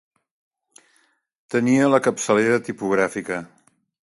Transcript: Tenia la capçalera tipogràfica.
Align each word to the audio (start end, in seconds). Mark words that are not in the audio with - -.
Tenia 1.55 1.93
la 1.97 2.01
capçalera 2.09 2.61
tipogràfica. 2.71 3.43